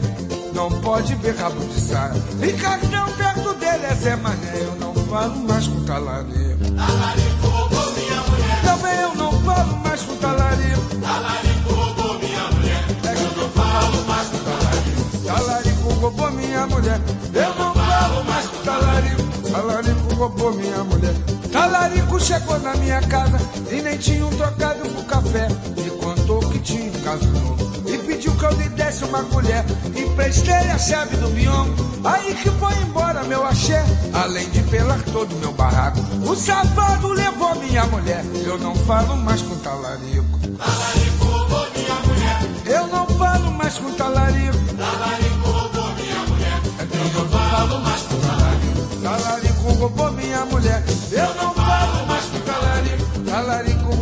Não 0.52 0.68
pode 0.80 1.14
ver 1.14 1.36
rabo 1.36 1.64
de 1.64 1.80
saia. 1.80 2.12
E 2.42 2.52
cartão 2.54 3.06
perto 3.12 3.54
dele 3.54 3.86
é 3.86 3.94
Zé 3.94 4.16
Mané. 4.16 4.52
Eu 4.56 4.74
não 4.80 4.92
falo 5.06 5.36
mais 5.46 5.68
com 5.68 5.84
talarico. 5.84 6.74
Talarico 6.74 7.46
roubou 7.46 7.92
minha 7.92 8.22
mulher. 8.22 8.62
Também 8.64 9.00
eu 9.00 9.14
não 9.14 9.32
falo 9.44 9.76
mais 9.76 10.02
com 10.02 10.16
talarico. 10.16 10.96
Talarico 11.00 11.72
roubou 11.72 12.18
minha 12.18 12.46
mulher. 12.50 12.84
Eu 13.14 13.36
não 13.36 13.48
falo 13.50 14.04
mais 14.06 14.28
com 14.28 14.38
talarico. 14.38 15.24
Talarico 15.24 15.88
roubou 16.00 16.30
minha 16.32 16.66
mulher. 16.66 17.00
Eu 17.32 17.54
não 17.54 17.74
falo 17.74 18.24
mais 18.24 18.46
com 18.46 18.58
talarico. 18.64 19.22
Talarico 19.52 20.14
roubou 20.16 20.52
minha 20.54 20.82
mulher. 20.82 21.33
Talarico 21.54 22.18
chegou 22.18 22.58
na 22.58 22.74
minha 22.74 23.00
casa 23.02 23.38
e 23.70 23.80
nem 23.80 23.96
tinha 23.96 24.26
um 24.26 24.30
trocado 24.30 24.88
pro 24.88 25.04
café. 25.04 25.46
Me 25.76 25.88
contou 26.02 26.40
que 26.50 26.58
tinha 26.58 26.90
um 26.90 27.02
caso 27.04 27.28
novo 27.28 27.88
e 27.88 27.96
pediu 27.98 28.34
que 28.34 28.44
eu 28.44 28.50
lhe 28.54 28.68
desse 28.70 29.04
um 29.04 29.08
uma 29.08 29.22
colher. 29.22 29.64
Emprestei 29.94 30.52
a 30.52 30.76
chave 30.76 31.16
do 31.16 31.28
biombo, 31.28 31.86
aí 32.02 32.34
que 32.34 32.50
foi 32.50 32.74
embora 32.82 33.22
meu 33.22 33.46
axé. 33.46 33.84
Além 34.12 34.50
de 34.50 34.64
pelar 34.64 35.00
todo 35.12 35.32
meu 35.36 35.52
barraco, 35.52 36.00
o 36.28 36.34
safado 36.34 37.12
levou 37.12 37.54
minha 37.54 37.84
mulher. 37.86 38.24
Eu 38.44 38.58
não 38.58 38.74
falo 38.74 39.16
mais 39.16 39.40
com 39.40 39.54
talarico. 39.58 40.40
Talarico 40.58 41.24
roubou 41.24 41.66
minha 41.70 41.94
mulher. 42.00 42.40
Eu 42.66 42.86
não 42.88 43.06
falo 43.06 43.52
mais 43.52 43.78
com 43.78 43.92
talarico. 43.92 44.58
Talarico 44.76 45.50
roubou 45.50 45.94
minha 45.94 46.18
mulher. 46.26 46.60
Eu 46.90 47.22
não 47.22 47.28
falo 47.28 47.78
mais 47.78 48.02
com 48.02 48.16
talarico. 48.18 49.00
Talarico 49.04 49.72
roubou 49.74 50.10
minha 50.10 50.44
mulher. 50.46 50.82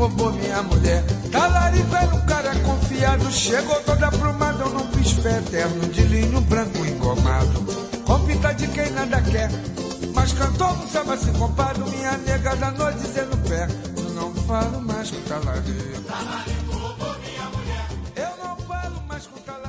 Roubou 0.02 0.32
minha 0.32 0.62
mulher. 0.62 1.04
Talarico 1.30 1.94
era 1.94 2.14
um 2.14 2.26
cara 2.26 2.54
confiado. 2.60 3.30
Chegou 3.30 3.80
toda 3.82 4.08
aprumada, 4.08 4.64
eu 4.64 4.70
não 4.70 4.86
fiz 4.92 5.12
fé 5.12 5.38
eterno. 5.38 5.86
De 5.88 6.02
linho 6.02 6.40
branco 6.42 6.78
engomado. 6.84 7.82
Com 8.04 8.54
de 8.54 8.68
quem 8.68 8.90
nada 8.90 9.22
quer. 9.22 9.48
Mas 10.14 10.32
cantou 10.32 10.76
no 10.76 10.88
samba 10.88 11.16
se 11.16 11.30
compado. 11.32 11.84
Minha 11.90 12.18
nega 12.18 12.56
da 12.56 12.70
noite 12.72 12.98
dizendo 12.98 13.36
pé. 13.48 13.68
Eu 13.96 14.10
não 14.10 14.34
falo 14.34 14.80
mais 14.80 15.10
com 15.10 15.20
talarico. 15.22 15.68
Mulher. 17.54 17.88
Eu 18.16 18.44
não 18.44 18.56
falo 18.66 19.02
mais 19.06 19.26
com 19.26 19.38
talarico. 19.40 19.62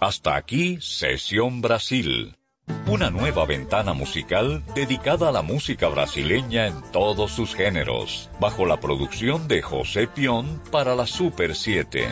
Hasta 0.00 0.36
aquí 0.36 0.78
Sesión 0.80 1.60
Brasil. 1.60 2.37
Una 2.86 3.10
nueva 3.10 3.44
ventana 3.44 3.92
musical 3.92 4.62
dedicada 4.74 5.28
a 5.28 5.32
la 5.32 5.42
música 5.42 5.88
brasileña 5.88 6.66
en 6.66 6.82
todos 6.90 7.32
sus 7.32 7.54
géneros, 7.54 8.30
bajo 8.40 8.64
la 8.64 8.80
producción 8.80 9.46
de 9.46 9.60
José 9.60 10.06
Pion 10.06 10.60
para 10.70 10.94
la 10.94 11.06
Super 11.06 11.54
7. 11.54 12.08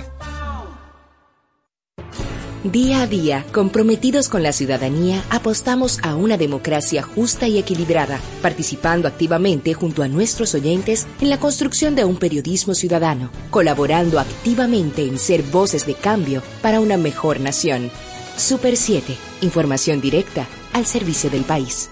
Día 2.73 3.03
a 3.03 3.07
día, 3.07 3.47
comprometidos 3.53 4.29
con 4.29 4.43
la 4.43 4.51
ciudadanía, 4.51 5.23
apostamos 5.31 6.01
a 6.03 6.17
una 6.17 6.37
democracia 6.37 7.01
justa 7.01 7.47
y 7.47 7.59
equilibrada, 7.59 8.19
participando 8.43 9.07
activamente 9.07 9.73
junto 9.73 10.03
a 10.03 10.09
nuestros 10.09 10.53
oyentes 10.53 11.07
en 11.21 11.31
la 11.31 11.39
construcción 11.39 11.95
de 11.95 12.05
un 12.05 12.17
periodismo 12.17 12.75
ciudadano, 12.75 13.31
colaborando 13.51 14.19
activamente 14.19 15.03
en 15.03 15.19
ser 15.19 15.43
voces 15.45 15.87
de 15.87 15.95
cambio 15.95 16.43
para 16.61 16.81
una 16.81 16.97
mejor 16.97 17.39
nación. 17.39 17.89
Super 18.37 18.77
7, 18.77 19.17
información 19.43 20.01
directa 20.01 20.47
al 20.73 20.87
servicio 20.87 21.31
del 21.31 21.45
país. 21.45 21.91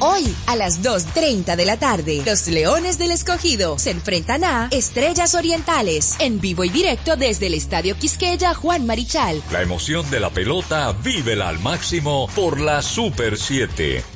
Hoy, 0.00 0.34
a 0.46 0.56
las 0.56 0.82
2.30 0.82 1.56
de 1.56 1.64
la 1.64 1.78
tarde, 1.78 2.22
los 2.26 2.46
Leones 2.48 2.98
del 2.98 3.12
Escogido 3.12 3.78
se 3.78 3.92
enfrentan 3.92 4.44
a 4.44 4.68
Estrellas 4.70 5.34
Orientales, 5.34 6.16
en 6.18 6.38
vivo 6.38 6.64
y 6.64 6.68
directo 6.68 7.16
desde 7.16 7.46
el 7.46 7.54
Estadio 7.54 7.96
Quisqueya 7.96 8.52
Juan 8.52 8.84
Marichal. 8.84 9.42
La 9.50 9.62
emoción 9.62 10.08
de 10.10 10.20
la 10.20 10.30
pelota 10.30 10.92
vívela 10.92 11.48
al 11.48 11.60
máximo 11.60 12.28
por 12.34 12.60
la 12.60 12.82
Super 12.82 13.38
7. 13.38 14.15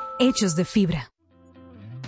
hechos 0.21 0.55
de 0.55 0.65
fibra. 0.65 1.10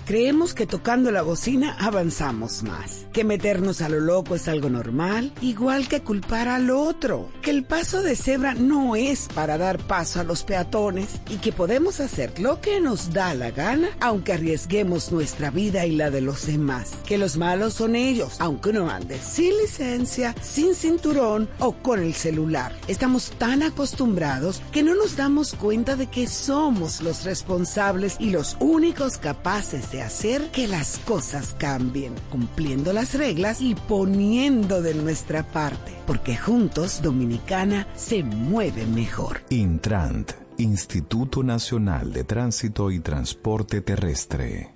Creemos 0.06 0.54
que 0.54 0.68
tocando 0.68 1.12
la 1.12 1.22
bocina 1.22 1.78
avanzamos 1.80 2.62
más, 2.64 3.08
que 3.14 3.24
meternos 3.24 3.82
a 3.82 3.88
lo 3.88 4.02
loco 4.02 4.36
es 4.36 4.50
algo 4.50 4.70
normal, 4.70 5.32
igual 5.40 5.88
que 5.88 6.02
culpar 6.02 6.50
al 6.50 6.72
otro, 6.72 7.30
que 7.42 7.52
el 7.52 7.64
paso 7.64 8.02
de 8.02 8.18
cebra 8.18 8.54
no 8.54 8.98
es 8.98 9.30
para 9.34 9.58
dar 9.58 9.78
paso 9.78 10.20
a 10.20 10.26
los 10.26 10.44
peatones 10.44 11.08
y 11.30 11.38
que 11.38 11.54
podemos 11.54 12.02
hacer 12.02 12.38
lo 12.42 12.60
que 12.60 12.82
nos 12.82 13.14
da 13.14 13.34
la 13.34 13.52
gana 13.52 13.92
aunque 14.02 14.34
arriesguemos 14.34 15.14
nuestra 15.14 15.52
vida 15.52 15.86
y 15.86 15.96
la 15.96 16.12
de 16.12 16.20
los 16.20 16.48
demás, 16.48 16.92
que 17.06 17.18
los 17.18 17.38
malos 17.38 17.76
son 17.76 17.96
ellos, 17.96 18.36
aunque 18.40 18.72
uno 18.72 18.90
ande 18.90 19.18
sin 19.20 19.58
licencia, 19.58 20.36
sin 20.42 20.76
cinturón 20.76 21.48
o 21.60 21.78
con 21.78 22.04
el 22.04 22.14
celular. 22.14 22.76
Estamos 22.90 23.32
tan 23.38 23.64
acostumbrados 23.64 24.62
que 24.74 24.84
no 24.84 24.96
nos 24.96 25.16
damos 25.16 25.54
cuenta 25.54 25.96
de 25.96 26.08
que 26.08 26.28
somos 26.28 27.00
los 27.02 27.24
responsables 27.24 28.18
y 28.20 28.32
los 28.32 28.58
únicos 28.60 29.18
capaces 29.18 29.93
de 29.94 30.02
hacer 30.02 30.50
que 30.50 30.68
las 30.68 30.98
cosas 30.98 31.56
cambien, 31.60 32.16
cumpliendo 32.32 32.94
las 32.94 33.14
reglas 33.14 33.62
y 33.62 33.76
poniendo 33.76 34.82
de 34.82 34.96
nuestra 34.96 35.44
parte, 35.44 35.94
porque 36.08 36.36
juntos 36.36 37.02
Dominicana 37.04 37.88
se 37.96 38.24
mueve 38.24 38.88
mejor. 38.88 39.42
Intrant, 39.52 40.32
Instituto 40.58 41.44
Nacional 41.44 42.12
de 42.12 42.24
Tránsito 42.24 42.90
y 42.90 43.02
Transporte 43.02 43.82
Terrestre. 43.82 44.74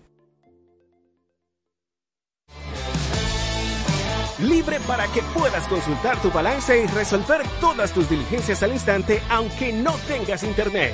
Libre 4.40 4.80
para 4.82 5.08
que 5.08 5.24
puedas 5.34 5.68
consultar 5.68 6.22
tu 6.22 6.30
balance 6.30 6.84
y 6.84 6.86
resolver 6.86 7.42
todas 7.60 7.92
tus 7.92 8.08
diligencias 8.08 8.62
al 8.62 8.72
instante 8.72 9.20
aunque 9.32 9.74
no 9.74 9.94
tengas 10.08 10.44
internet. 10.44 10.94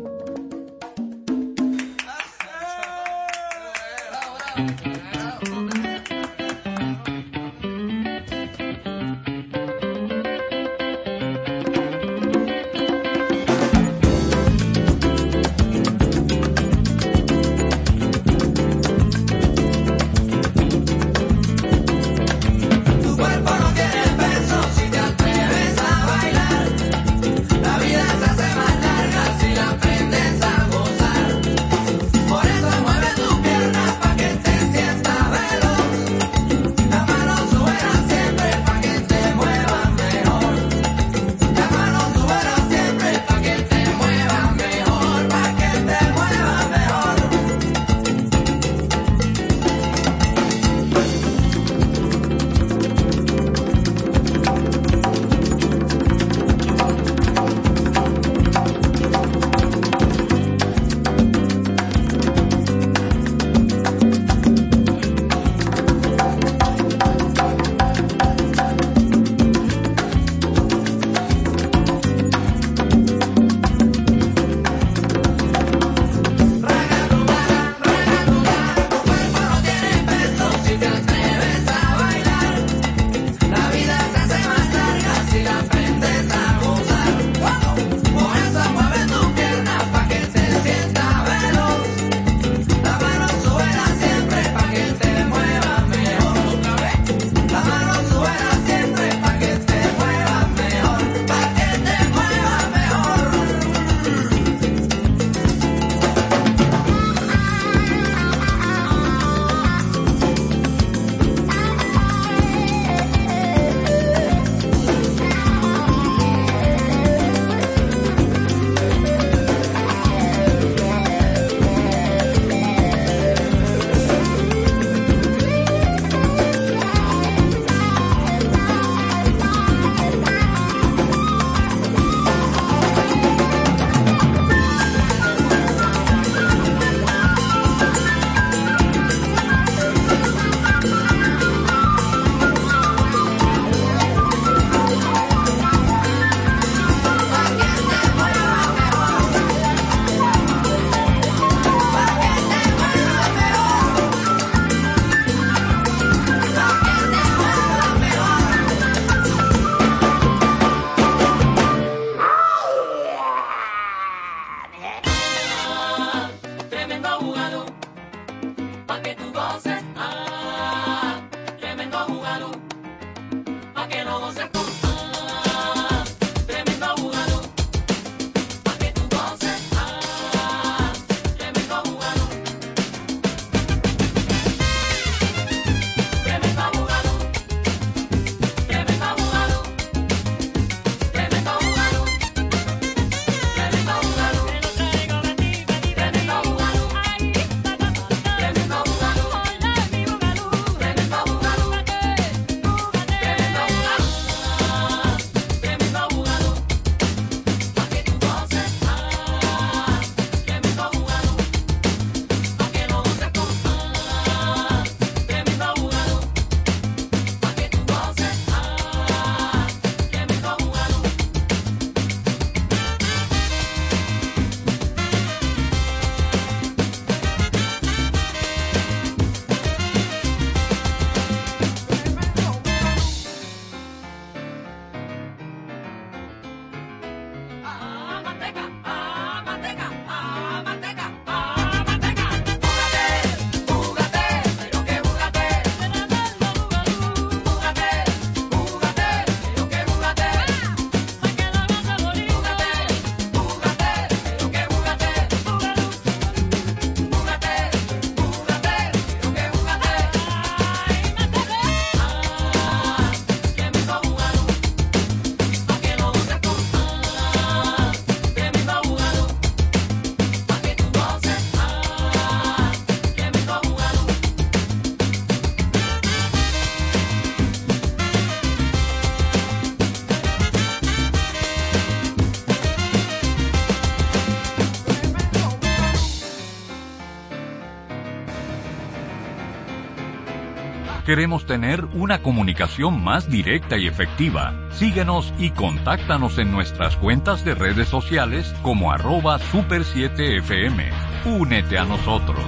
Queremos 291.16 291.46
tener 291.46 291.86
una 291.94 292.22
comunicación 292.22 293.02
más 293.02 293.30
directa 293.30 293.78
y 293.78 293.88
efectiva. 293.88 294.54
Síguenos 294.74 295.34
y 295.40 295.52
contáctanos 295.52 296.38
en 296.40 296.52
nuestras 296.52 296.98
cuentas 296.98 297.46
de 297.46 297.56
redes 297.56 297.88
sociales 297.88 298.54
como 298.62 298.92
arroba 298.92 299.40
super7fm. 299.40 300.92
Únete 301.40 301.78
a 301.78 301.86
nosotros. 301.86 302.44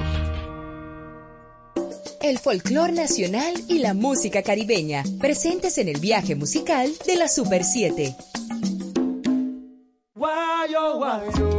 El 2.19 2.39
folclor 2.39 2.91
nacional 2.91 3.53
y 3.69 3.79
la 3.79 3.93
música 3.93 4.43
caribeña, 4.43 5.03
presentes 5.17 5.77
en 5.77 5.87
el 5.87 6.01
viaje 6.01 6.35
musical 6.35 6.91
de 7.05 7.15
la 7.15 7.29
Super 7.29 7.63
7. 7.63 8.17
Guayo, 10.13 10.97
guayo. 10.97 11.56